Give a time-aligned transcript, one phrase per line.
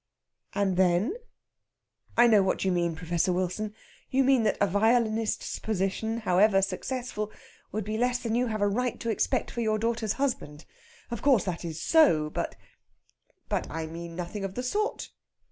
[0.55, 1.13] "And then?"
[2.17, 3.75] "I know what you mean, Professor Wilson.
[4.09, 7.31] You mean that a violinist's position, however successful,
[7.71, 10.65] would be less than you have a right to expect for your daughter's husband.
[11.11, 12.55] Of course that is so, but"
[13.47, 15.11] "But I mean nothing of the sort."